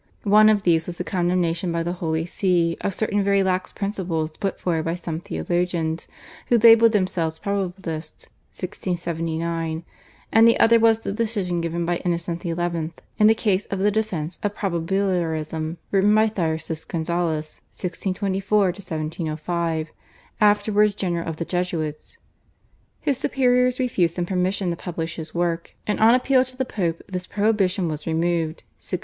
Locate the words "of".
0.49-0.63, 2.81-2.95, 13.67-13.77, 14.41-14.55, 21.29-21.37